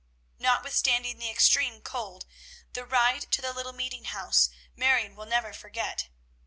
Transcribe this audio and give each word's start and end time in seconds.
Notwithstanding 0.39 1.19
the 1.19 1.29
extreme 1.29 1.81
cold, 1.81 2.25
the 2.73 2.85
ride 2.87 3.29
to 3.33 3.39
the 3.39 3.53
little 3.53 3.71
meeting 3.71 4.05
house 4.05 4.49
Marion 4.75 5.15
will 5.15 5.27
never 5.27 5.53
forget. 5.53 6.09